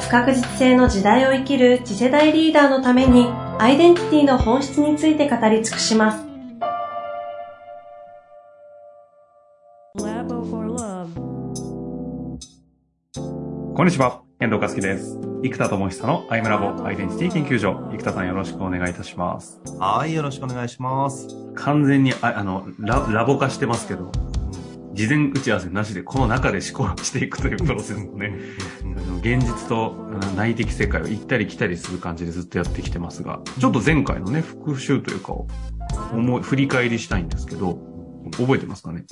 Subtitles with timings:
[0.00, 3.26] 不確実性の時代を生きる次世代リーダーのために
[3.58, 6.24] アイデンティティの本質について語り尽くします。
[13.74, 15.18] こんにちは、遠藤和樹です。
[15.42, 17.88] 生田智久のアイムラボアイデンティティ研究所。
[17.92, 19.60] 生田さんよろしくお願いいたします。
[19.78, 21.28] はい、よろしくお願いします。
[21.54, 24.10] 完全に、ああのラ、ラボ化してますけど、
[24.98, 28.34] 事前打ち合わせなしでこの中で思考していくというプロセスもね、
[29.20, 29.94] 現実と
[30.36, 35.46] 内的世界を行ったり来たりする感じでずっとやってきてますが、ちょっと前回のね、復習というかを
[36.12, 37.78] 思い、振り返りしたいんですけど、
[38.32, 39.04] 覚えてますかね？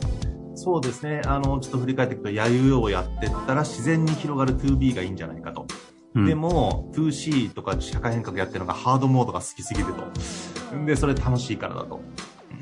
[0.56, 1.22] そうですね。
[1.24, 5.68] あの、ちょっと振り返っていくと、やゆをやってったら自然に広がる 2B がいいんじゃないかと。
[6.16, 10.84] うん、でも、2C とか社会変革やってるのがハードモードが好きすぎると。
[10.84, 12.00] で、それ楽しいからだと。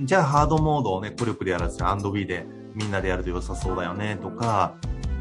[0.03, 4.75] じゃあハードモードをね、孤力でやらずに &B でみんなでやると良さそうだよねとか、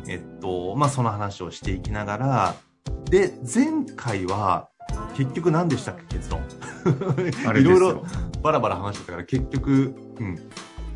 [0.07, 2.55] えっと、まあ、その話をしていきながら、
[3.09, 4.69] で、前回は、
[5.15, 6.41] 結局何でしたっけ、結論。
[7.57, 8.03] いろいろ
[8.41, 10.39] バラバラ話してたから、結局、うん。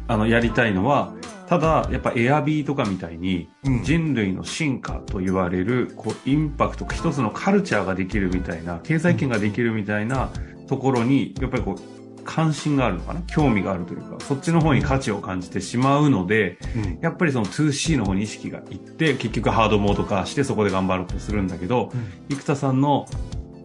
[0.08, 1.14] あの、やりたいのは、
[1.48, 3.50] ただ、やっぱエアビーとかみたいに、
[3.84, 10.30] 人類の進化と言われる、こう、インパクト、一つのカルチャーができるみたいな、経済圏ができるみたいな
[10.68, 11.97] ところに、やっぱりこう、
[12.28, 13.22] 関心があるのかな？
[13.22, 23.08] 興味があるというか、そっちの方に価値を感じてしまうので、うん、やっぱりその 2C の方に意識がいって、結局ハードモード化してそこで頑張ろうとするんだけど、うん、生田さんの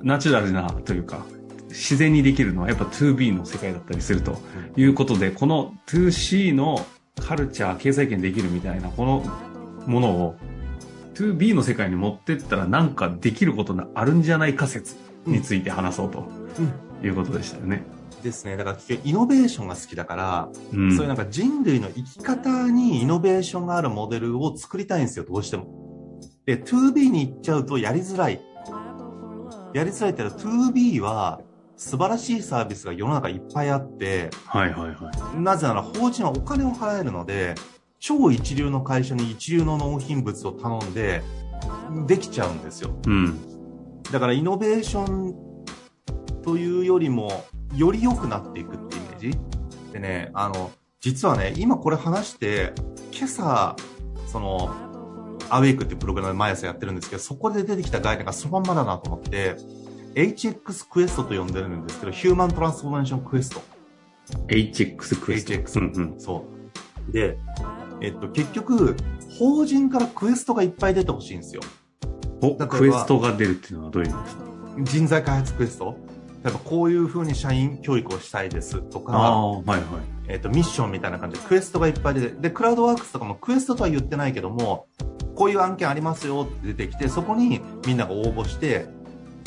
[0.02, 1.26] ナチュラルなというか、
[1.68, 4.38] 自然にできるのはやっぱ 2B の世界だったりすると
[4.76, 6.86] いうことで、この 2C の
[7.20, 9.24] カルチャー、経済圏できるみたいな、この
[9.86, 10.36] ものを
[11.14, 14.96] 2B の世界に持ってったらなんかできることがあるんじゃないか説
[15.26, 16.28] について話そうと
[17.04, 17.84] いうことでしたよね。
[17.96, 18.56] うんですね。
[18.56, 26.20] だからイノベーションが好きだから、うん、そういうなんか人類の生き方にイノベーションがあるモデルを作りたいんですよ、どうしても。
[26.46, 28.40] で、2B に行っちゃうとやりづらい。
[29.74, 31.40] やりづらいって言ったら 2B は
[31.76, 35.40] 素晴らしいサービスが世の中いっぱいあって、はいはいはい。
[35.40, 37.54] なぜなら法人はお金を払えるので、
[37.98, 41.22] 超一流の会社に一流の納品物を頼んで、
[42.06, 42.90] できちゃうんですよ。
[43.06, 43.38] うん。
[44.10, 45.34] だからイノベーション
[46.42, 47.44] というよりも、
[47.74, 49.38] より良くなっていくっていうイメージ？
[49.92, 52.72] でね、あの、実はね、今これ話して、
[53.12, 53.76] 今朝、
[54.26, 54.74] その、
[55.50, 59.56] Awake っていうプログラムで毎朝やってるんですけど、そこで出てきた概念がそのまんまだなと思って、
[60.14, 63.62] HX クエストと呼んでるんですけど、ヒューマントランスフォーメーションクエスト。
[64.48, 65.52] HX クエスト。
[65.52, 65.80] HX。
[65.80, 66.44] うんうん、そ
[67.08, 67.12] う。
[67.12, 67.36] で、
[68.00, 68.96] えっと、結局、
[69.38, 71.62] 法人からクエストがいっぱい出てほしいんですよ。
[72.40, 74.44] お、クエストが出るっていうのはどういう意味ですか？
[74.78, 75.96] 人材開発クエスト
[76.44, 79.80] 例えばこういうふうに社員教育をしたいですとか、はいはい。
[80.28, 84.86] えーと、ミッションみたいな感じでクエストがいっぱい出てでクラウドワークスとかもクエストとは言ってないけども
[85.34, 88.86] こういう案件ありますよって出てきてそこにみんなが応募して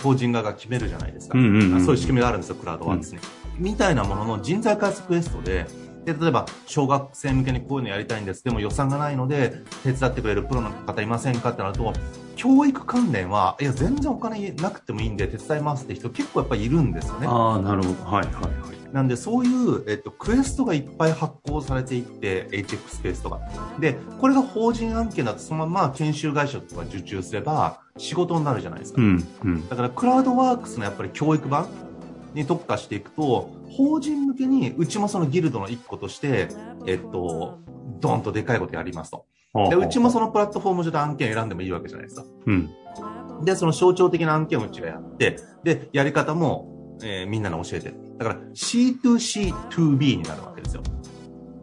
[0.03, 3.19] 法人側が決めるじゃないですか、うんうんうん、そういう仕組みがあるんですよクラウドワークスに、
[3.57, 5.65] うん、みたいなものの人材開発クエストで
[6.05, 8.43] で例えば小学生向けにこういうのやりたいんです。
[8.43, 11.93] でも予算がないので手伝ってくれるプロの方いませんかってなると
[12.35, 17.27] 教育関連はいや全然お金なくてもいいんで手伝いますって人結構やっぱりいるんですよね。
[17.27, 18.11] ああなるほど。
[18.11, 18.75] はいはいはい。
[18.93, 23.41] なんでそういう、えっと、クエストがいっぱい発行されていって HX スペースとか。
[23.79, 31.67] でこれが法人案件だとそのまま研修会社とか受注すれば仕事になるじゃないですか、うんうん、だからクラウドワークスのやっぱり教育版
[32.35, 36.49] に特化していくと法人向けにうちもそのギルドの一個として
[36.85, 37.59] えっと
[37.99, 39.25] ドンとでかいことやりますと。
[39.69, 42.25] で、うちもそのプラットフォーム上で案件選んでもいいわけじゃないですか。
[42.45, 42.69] うん。
[43.43, 47.95] で、その象徴的な案件をうちがやって、で、やり方も、えー、みんなに教えてる。
[48.17, 50.83] だから C2C2B になるわけですよ。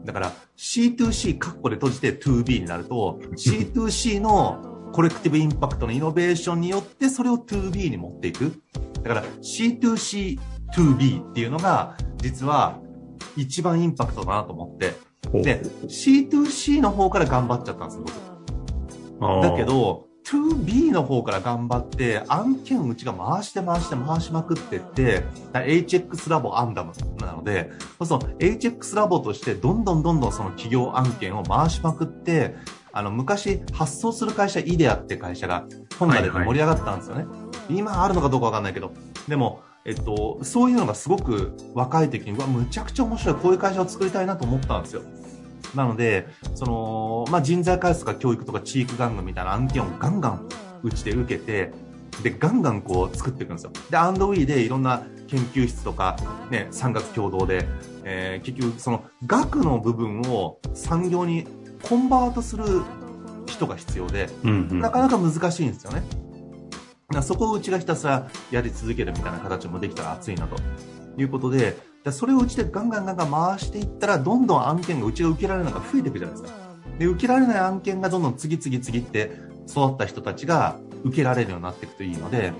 [0.04, 8.52] だから C2C カッコで閉じて 2B になると C2C のコレクティブインパクトのイノベーションによってそれを 2B に持っていく。
[9.02, 9.22] だから
[10.74, 12.78] C2C2B っていうのが実は
[13.36, 14.94] 一番インパクトだなと思って。
[15.42, 18.04] で、C2C の方から頑張っちゃったんですよ、
[19.18, 19.42] 僕。
[19.42, 27.70] だけど、2B の方から頑張って、案件うちが回して回して回しまくってって、HX ラボアンダムなので、
[28.04, 32.56] その HX ラボとしてどんどんどんどんその企業案件を回しまくって、
[32.92, 35.64] あの、昔発送する会社イデアって会社が
[35.98, 37.24] 本がで盛り上がったんですよね。
[37.24, 38.92] はいはい今あるのかどうかわかんないけど、
[39.28, 45.02] でも、えっと、そういうのがすごく若い時に、うわ、むちゃくちゃ面白い、こういう会社を作りたいなと思ったんですよ。
[45.74, 50.48] なので、その、まあ、人材開発とか教育とか地域玩具みたいな案件をガンガン
[50.82, 51.72] うちで受けて、
[52.22, 53.72] で、ガンガンこう作っていくんですよ。
[53.90, 56.16] で、アンドウィーでいろんな研究室とか、
[56.50, 57.66] ね、産学共同で、
[58.04, 61.46] えー、結局その学の部分を産業に
[61.82, 62.64] コンバートする
[63.46, 66.02] 人が必要で、うんうんなかなか難しいんですよね。
[67.12, 70.56] だそこをうちがひたすらやり続けるみたいな形もできたら熱いなと
[71.16, 76.58] いうことで、でそれをうちでガンガンガンガン回していったら、どんどん案件がうちが受けられるのが増えていくじゃないですか。
[76.98, 79.38] で、受けられない案件がどんどん次々次って
[79.68, 82.52] 育った人たちが受けられるようになっていくといいので、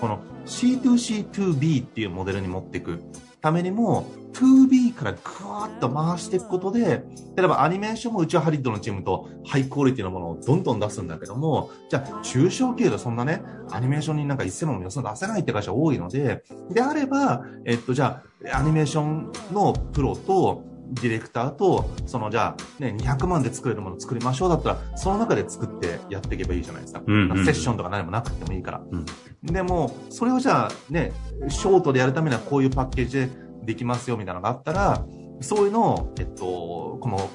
[0.00, 3.00] この C2C2B っていうモデルに持っていく。
[3.40, 5.18] ためにも、2B からぐ
[5.48, 7.04] わーっと回していくことで、
[7.36, 18.22] 例えばアニメーションもうちはハリッドのチームとハイクオリティのものをどんどん出すんだけども、じゃあ中小企業でそんなね、アニメーションになんか1000万も予算出せないって会社多いので、であれば、えっと、じゃ
[18.52, 27.02] あアニメーションのプロと、ディレクターと、そのじゃあ、ね、200万で作れるものを作りましょうだったら、その中で作ってやっていけばいいじゃないですか。
[27.06, 28.82] うんうんセッションとか何もなくてもいいから。
[28.90, 29.04] うん
[29.42, 31.12] でも、それをじゃあね、
[31.48, 33.30] ショートでやるためにはこういうパッケージで
[33.64, 35.06] できますよみたいなのがあったら、
[35.40, 37.30] そういうのを、えっと、この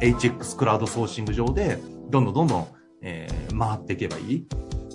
[0.00, 1.78] HX クラウドソーシング上で、
[2.10, 2.66] どんどんどんどん、
[3.02, 4.46] えー回っていけばいい。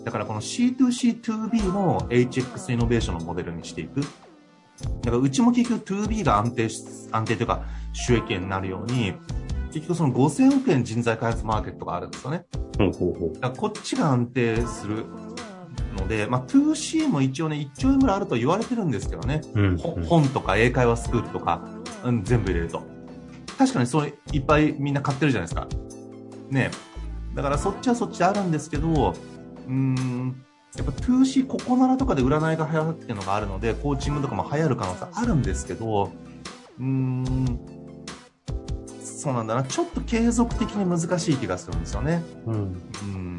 [0.04, 4.02] だからこの C2C2B の HX イノベーションのモデルにしていく。
[5.02, 9.14] だからうちも結局 2B が安定し、安定というか収益源になるように、
[9.72, 12.46] 結局その5000億円人材開発マーケットがあるんですよね。
[12.78, 13.34] ほうほうほう。
[13.34, 15.06] だからこっちが安定する
[15.98, 19.42] ので、まあ 2C も一応ね、1兆円ぐらいあると言われてるんですけどね。
[19.54, 21.62] うんほ本とか英会話スクールとか、
[22.04, 22.82] うん、全部入れると。
[23.58, 25.68] 確かにそういっぱいみんな買ってるじゃないですか。
[26.50, 26.72] ね
[27.36, 30.44] だからそっちはそっちであるんですけど、うーん、
[30.76, 36.12] やっぱ 2C ここならとかで占いが流行ってるのがあるので、コーチングとかも流行る可能性あるんですけど、
[36.80, 37.60] うーん、
[39.04, 39.64] そうなんだな。
[39.64, 42.24] ちょっと継続的に難しい気がするんですよね。
[42.46, 42.56] うん。
[42.56, 43.30] うん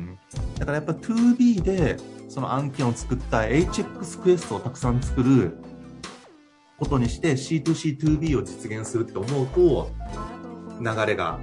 [0.58, 1.96] だからやっぱ 2B で
[2.28, 5.56] その案件を作った HX クエストをたくさん作る
[6.78, 9.90] ことにして C2C2B を実現するって思うと
[10.80, 11.40] 流れが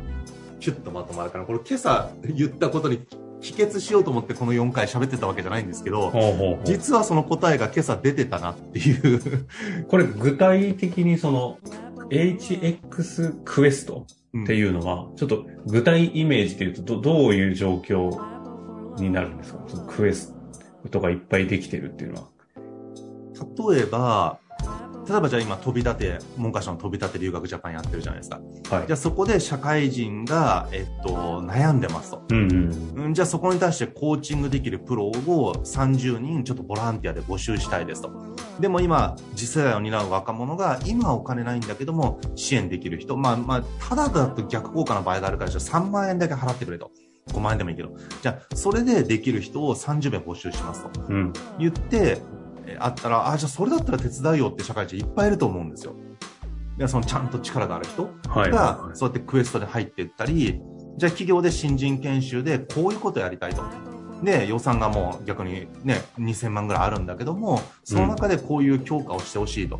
[0.59, 3.05] キュッとまとまるからこれ今朝言ったことに
[3.41, 6.59] 帰結しようと思ってこの4回喋ってたわけじゃないんですけどほうほうほう。
[6.65, 9.45] 実はその答えが今朝出てたなっていう。
[9.87, 11.57] これ具体的にその
[12.09, 14.05] HX クエスト
[14.43, 18.11] っていうのは、ちょっと具体イメージで言うとどどういう状況
[18.99, 19.59] になるんですか？
[19.67, 20.35] そのクエス
[20.91, 22.27] トがいっぱいできてるっていうのは。
[23.71, 24.39] 例えば
[25.09, 28.39] 例えばじゃあ今飛び立て文科省の飛び立て留学ジャパンやってるじゃないですか
[28.75, 28.95] はいじゃ。
[28.95, 32.23] あそこで社会人が、えっと、悩んでますと。
[32.29, 33.03] うんうん。
[33.05, 35.11] うん、じゃあそこに対してコーチングできるプロを
[35.63, 38.11] 30人ちょっとボランティアで募集したいですと。
[38.59, 43.15] でも今、次世代を担う若者が今はお金ないんだけども支援できる人。
[43.15, 46.91] まあまあ、ただだと逆効果の場合があるからじゃあ3万円だけ払ってくれと。
[47.33, 47.89] 5万円でもいいけど。
[48.21, 51.01] じゃあそれでできる人を30名募集しますと。
[51.09, 51.33] うん。
[51.59, 52.21] 言って、え
[52.79, 55.95] あったら、あ、じゃあそれだったら手伝うよって社会人いっぱいいると思うんですよ。
[56.77, 58.09] でそのちゃんと力がある人。
[58.29, 58.51] はい。
[58.51, 60.61] が、そうやってクエストに入っていったり、
[60.97, 63.63] じゃあ企業で新人研修でこういうことやりたいと。
[64.23, 69.79] で、予算がもう逆にね、2000万ぐらいあるんだけども、その中でこういう強化をしてほしいと。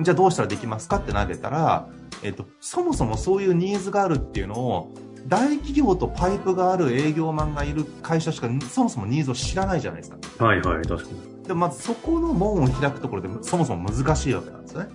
[0.00, 1.88] じゃあどうしたらできますかって投げたら、
[2.22, 4.92] えっと、そもそもそういうニーズがあるっていうのを、
[5.26, 10.44] 大企業とパイプがある営業マンがいる会社しかそもそもニーズを知らないじゃないですか。
[10.44, 11.35] はいはい、確かに。
[11.46, 14.88] でまずそこの門を開くところでそもそも難しいわけなんですよね。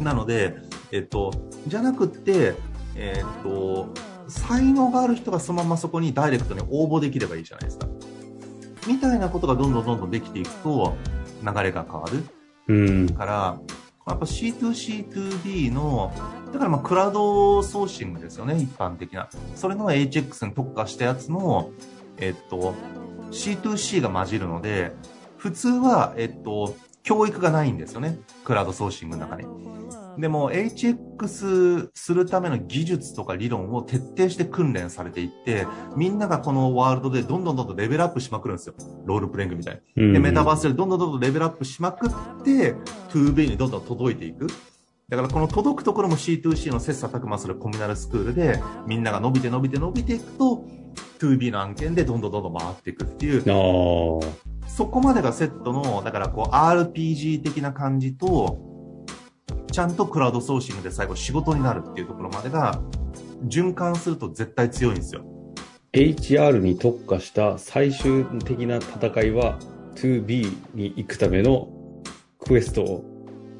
[0.00, 0.56] なので、
[0.92, 1.32] えっと、
[1.66, 2.54] じゃなくって、
[2.96, 3.88] えっと、
[4.28, 7.86] 才能がある人がそのままそこにダイレクトに応募できればいいじゃないですか。
[8.86, 10.96] みたいなことがどんどんどんどんできていくと
[11.42, 12.24] 流れが変わる
[12.68, 13.08] うん。
[13.10, 13.58] から、
[14.06, 16.12] やっぱ C2C2B の、
[16.52, 19.28] だからまあクラウドソーシングですよね、一般的な。
[19.54, 21.70] それの HX に特化したやつの、
[22.18, 22.74] えっと、
[23.30, 24.92] C2C が混じるので、
[25.36, 28.18] 普通は、えっと、教育がないんですよね。
[28.44, 29.46] クラウドソーシングの中に。
[30.18, 38.74] でも、HX するための技術とか理論を徹底して訓練されていって、みんながこのワールドでどんどんどんどんレベルアップしまくるんですよ。
[39.04, 40.04] ロールプレイングみたいに。
[40.04, 42.10] うんで、メタバースでどんどんどんどんレベルアップしまくっ
[42.42, 42.74] て、
[43.10, 44.46] 2B にどんどん届いていく。
[45.08, 50.64] だからこの届くところも C2C の切磋琢磨するコミュナルスクールで、みんなが伸びて伸びて伸びていくと、
[51.18, 53.42] 2B の案件でどんどんどんどん回っていくっていう。
[53.42, 59.06] そこまでがセットの、だからこう RPG 的な感じと、
[59.72, 62.80] ちゃんとクラウドソーシングで最後仕事になるっていうところまでが、
[63.46, 65.24] 循環すると絶対強いんですよ。
[65.92, 69.58] HR に特化した最終的な戦いは
[69.94, 71.68] 2B に行くための
[72.38, 73.04] クエストを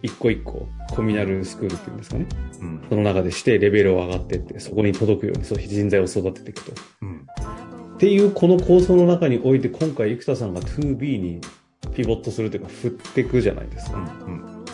[0.02, 2.26] 一個一個コミナルスクールっていうんですかね。
[2.60, 2.86] うん。
[2.88, 6.72] その中でしてレベルを上がってって、そこに届くようにそう人材を育てていくと。
[7.02, 7.26] うん。
[7.96, 11.40] っていうこの構想の中において今回生田さんが 2B に
[11.94, 13.96] ピボットするというか振っていくじゃないですか。
[13.96, 14.64] うん。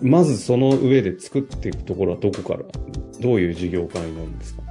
[0.00, 2.60] まずその上で作っていくところはどこから、
[3.20, 4.62] どういう事業化になるんですか？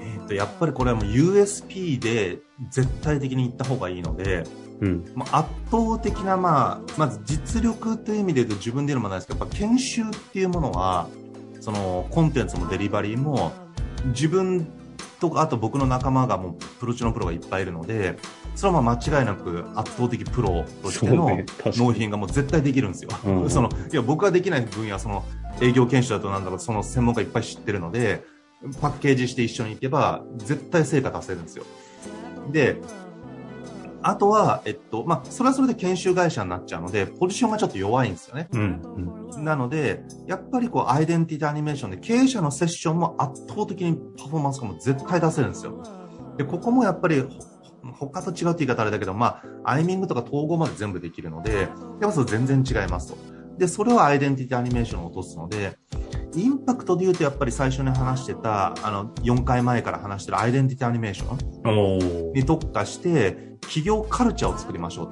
[0.00, 2.38] えっ、と、やっぱりこれはもう USP で
[2.70, 4.44] 絶対的に行った方がいいので、
[4.80, 5.04] うん。
[5.14, 11.06] まあ、圧倒的な、まあ、まず実力という意味で言うと自分で言うのもないですけど、やっぱ研修っていうものは、
[11.60, 13.52] そのコンテンツもデリバリーも、
[14.14, 14.66] 自分
[15.20, 18.16] とか、あと僕の仲間がもうプロ中のプロがいっぱいいるので、
[18.54, 21.28] それはまあ間違いなく圧倒的プロとしての
[21.64, 23.10] 納品がもう絶対できるんですよ。
[23.24, 25.24] うん その、いや、僕ができない分野はその
[25.60, 28.24] 営業研修だとなんだろう、その専門家いっぱい知ってるので、
[28.80, 31.64] パッケージして一緒に行けば、絶対成果出せるんですよ。
[32.50, 32.80] で、
[34.02, 38.48] あとは、えっと、まあ、それはそれで研修会社になっちゃうので、ポジションがちょっと弱いんですよね。
[38.52, 39.44] うん。
[39.44, 45.82] なので、やっぱりこう、アイデンティティアニメーションで経営者のセッションも圧倒的にパフォーマンスがもう絶対出せるんですよ。
[46.38, 51.68] で、ここもやっぱり、ほ他と違うって言い方あれだけど、まあ、アイミングとか統合まで全部できるので、やっ
[52.00, 53.18] ぱそれ全然違いますと。
[53.58, 55.76] で、それをアイデンティティアニメーションを落とすので、
[56.36, 65.10] インパクトで言うとやっぱり最初に話してた、あの、4回前から話してるアイデンティティアニメーションに特化して、企業カルチャーを作りましょう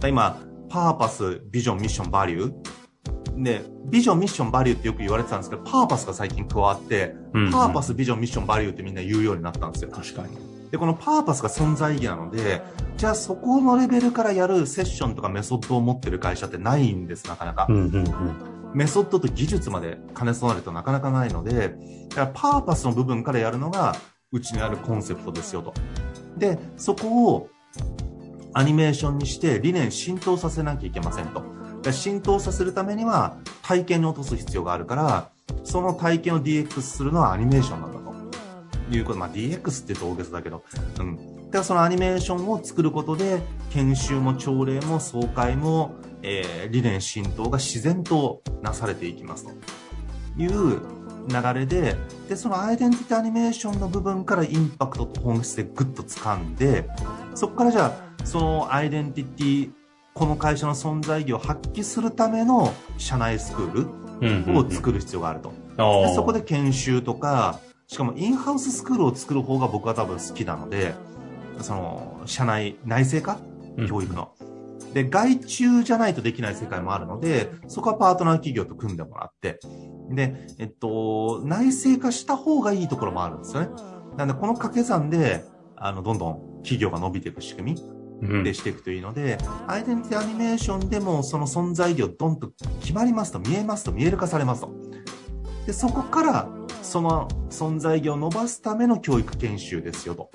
[0.00, 0.08] と。
[0.08, 3.42] 今、パーパス、ビジョン、ミッション、バリュー。
[3.42, 9.90] で、ビジョン、ミッション、バリューってよく言われてたんですけど、パーパスが最近加わって、うんパーパス、ビジョン、ミッション、バリューってみんな言うようになったんですよ。
[9.90, 10.56] 確かに。
[10.70, 12.62] で、このパーパスが存在意義なので、
[12.96, 17.66] じゃあそこのレベルからやるセッションとかメソッドを持ってる会社ってないんです、なかなか。
[17.68, 18.55] うんうんうん。
[18.74, 21.74] メソッドと技術まで兼ね備えるとなかなかないので、
[22.08, 23.96] だからパーパスの部分からやるのが、
[24.32, 25.72] うちにあるコンセプトですよと。
[26.36, 27.48] で、そこを
[28.52, 31.42] アニメーションにして理念浸透させなきゃいけませんと。
[31.92, 35.30] 浸透させるためには体験に落とす必要があるから、
[35.64, 38.06] その体験を DX するのはアニメーションなんだと。
[38.88, 40.62] いうこと、まあ DX って言うと大げさだけど、
[41.00, 41.18] うん。
[41.56, 49.52] だからそのアニメーションを作ることで、研修も朝礼も総会も、えー理念浸透が自然となされていきますと。
[50.36, 50.82] いう
[51.26, 51.96] 流れで、
[52.28, 56.90] で、そのアイデンティティアニメーションの部分からインパクトと本質でグッと掴んで、
[57.34, 59.70] そこからじゃあ、そのアイデンティティ、
[60.12, 65.54] この会社の存在意義を発揮するための社内スクールを作る必要があると。
[65.78, 70.94] でそこで研修とか、しかもインハウススクールを作る方が僕は多分好きなので、
[71.60, 73.38] その、社内、内製化？
[73.88, 74.32] 教育の。
[74.94, 79.58] で、外注じゃないとできない世界もあるので、そこはパートナー企業と組んでもらって、
[80.10, 83.68] で、えっと、内製化した方がいいところもあるんですよね。
[84.16, 85.44] なので、この掛け算で、
[85.76, 87.82] あの、どんどん企業が伸びていく仕組み
[88.22, 89.36] うんでしていくといいので、
[89.66, 94.70] アイデンティティアニメーションでもその存在意義をドンと決まりますと、見えますと、見える化されますと。
[95.66, 96.48] で、そこから、
[96.82, 100.30] その存在意義を伸ばすための教育研修ですよと。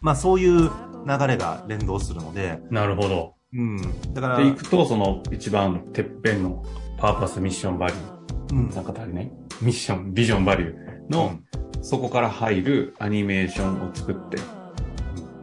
[0.00, 0.70] まあ、そういう
[1.06, 3.34] 流れが連動するので、なるほど。
[3.52, 4.12] うん。
[4.14, 6.64] だから、で、行くと、その一番てっぺんの
[6.98, 7.96] パーパス、ミッション、バリュ
[8.52, 8.74] うんー。
[8.74, 9.30] なんか足りない？
[9.60, 11.38] ミッション、ビジョン、バリューの、
[11.82, 14.38] そこから入るアニメーションを作って、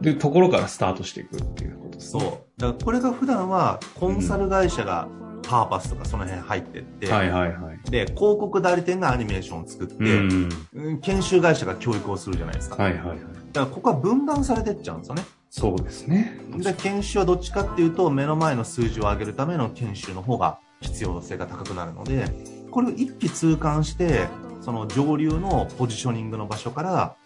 [0.00, 2.22] で、ところからスタートしていくっていうことですそう。
[2.22, 2.28] ね。
[2.58, 5.08] だからこれが普段はコンサル会社が
[5.42, 7.90] パーパスとかその辺入ってって、はいはいはい。
[7.90, 10.48] で、広告代理店がアニメーションを作って、うん。
[10.74, 12.82] うん研修会社が教育をするじゃないですか。
[12.82, 13.18] はいはいはい。
[13.56, 15.24] だからここは分断されてっちゃうんですよね。
[15.48, 16.38] そうですね。
[16.58, 22.26] で、研修はどっちかっていうと、目の前の数字を上げるための研修の方が必要性が高くなるので、
[22.70, 24.28] これを一気通貫して、
[24.60, 27.16] その上流のポジショニングの場所から、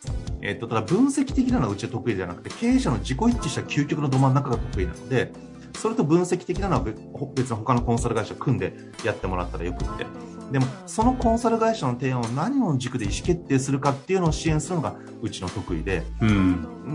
[0.42, 5.32] えっと、ただ分析的なのはうちは得意じゃなくて、経営者の自己一致した究極のど真ん中が得意なので、
[5.74, 7.00] それと分析的なのは別
[7.34, 8.74] 別の他のコンサル会社組んで
[9.04, 10.06] やってもらったらよくって。
[10.50, 16.28] でも、そのコンサル会社の提案を何の軸で意思決定するかっていうのを支援するのがうちの得意で、うん。
[16.28, 16.32] う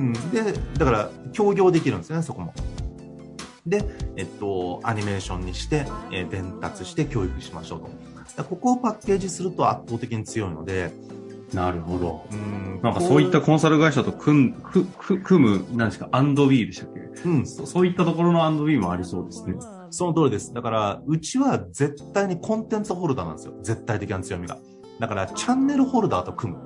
[0.10, 2.53] ん、で、だから、協業できるんですよね、そこも。
[3.65, 3.84] で、
[4.17, 8.44] えっと、アニメーションにして、えー伝達して教育しましょうと。
[8.44, 10.91] ここをパッケージすると圧倒的に強いので、
[11.55, 12.27] なるほど。
[12.31, 17.00] うん、なんかそういったこコンサル会社と組ん、く、く、組む、何ですか、アンドビーでしたっけ？
[17.00, 19.55] う、うん、そそういったところのアンドビーもありそうですね。
[19.89, 20.53] その通りです。
[20.53, 23.53] だから、うちは絶対にコンテンツホルダーなんですよ。
[23.63, 24.57] 絶対的な強みが。
[25.00, 26.59] だから、チャンネルホルダーと組む。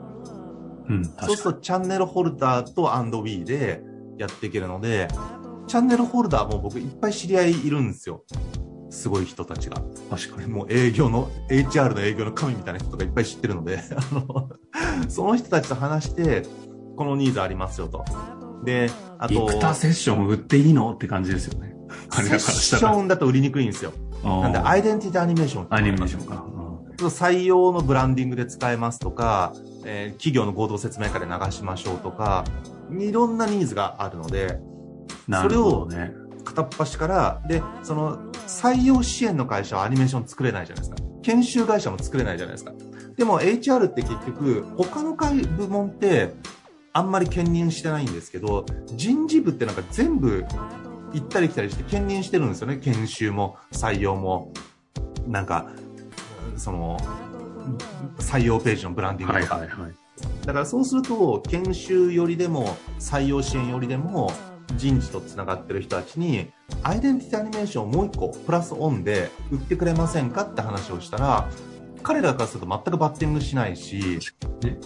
[0.90, 3.84] うん、そうすると、チャンネルホルダーとアンドウィーで
[4.18, 5.08] やっていけるので、
[5.68, 8.24] チャンネルホルダーも僕いっぱい知り合いいるんですよ。
[8.90, 9.82] すごい人たちが。
[9.82, 10.10] に。
[10.10, 10.48] 確かに。
[10.48, 14.50] もう営業の、HR の営業の神みたいな人とかいっぱい知ってるので、 あの、
[15.08, 16.44] その人たちと話して、
[16.96, 18.04] このニーズありますよと。
[18.64, 20.92] で、あと、生田セッション売っていいの？
[20.94, 21.76] って感じですよね。
[22.12, 23.94] セッションだと売りにくいんですよ。
[24.24, 26.46] なんで、アイデンティティアニメーションアニメーションか。
[26.98, 29.54] 採用のブランディングで使えますとか、
[29.86, 32.44] えー、企業の合同説明会で流しましょうとか、
[32.92, 34.60] いろんなニーズがあるので、
[35.32, 35.88] それを
[36.44, 38.18] 片っ端から、で、その
[38.48, 41.10] 採用支援の会社はアニメーション作れないじゃないですか。
[41.22, 42.74] 研修会社も作れないじゃないですか。
[43.18, 46.34] でも HR って結局、他の部門って
[46.94, 50.46] あんまり兼任してないんですけど、人事部ってなんか全部
[51.14, 52.78] 行ったり来たりして兼任してるんですよね。
[52.78, 54.52] 研修も採用も。
[55.28, 55.68] なんか、
[56.56, 56.98] その、
[58.18, 59.56] 採用ページのブランディングとか。
[59.56, 59.94] はいはいはい、
[60.46, 64.32] だからそうすると、研修よりでも、採用支援よりでも、
[64.76, 66.52] 人事とつながってる人たちに、
[66.84, 71.50] アイデンティティアニメーションをもう一個、プラスオンで売ってくれませんかって話をしたら、
[72.04, 74.20] 彼らからすると全くバッティングしないし、
[74.64, 74.80] ね、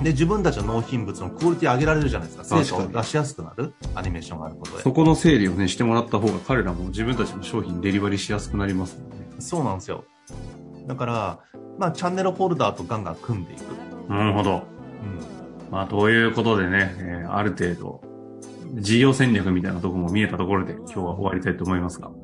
[0.00, 2.44] で、自分たちの納品物のクオリティ上げられるじゃないですか。
[2.44, 4.82] 成果を出しやすくなるアニメーションがあることで。
[4.82, 9.26] そこの整理をね、してもらった方が彼らも自分たちの商品デリバリーしやすくなりますもんね。
[9.38, 10.04] そうなんですよ。
[10.86, 11.38] だから、
[11.78, 14.10] まあ、チャンネルホルダーとガンガン組んでいく。
[14.10, 14.50] なるほど。
[14.52, 14.64] うん。
[15.70, 18.00] まあ、ということでね、えー、ある程度、
[18.76, 22.16] 事業戦略みたいなところも見えたところで今日は終わりたいと思いますが、うん、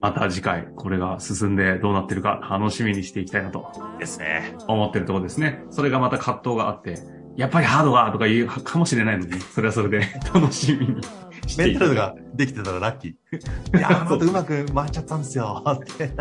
[0.00, 3.66] また次回これが進んでどうなってるか楽しみにしていきたいなと。
[3.98, 4.56] ですね。
[4.66, 5.64] 思ってるところですね。
[5.70, 6.98] それがまた葛藤があって、
[7.36, 10.96] やっぱりハードがとか言うかもしれないので、それはそれで 楽しみに
[11.58, 13.76] メンタルができてたらラッキー。
[13.78, 16.08] いやー、ちょっとうまく回っちゃったんですよ、って。
[16.08, 16.14] こ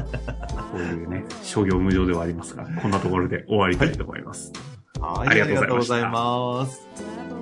[0.76, 4.52] ういうね、商業無常ではありますが、こんなところで終わりたいと思います。
[5.00, 7.33] はい、ありがとうございます。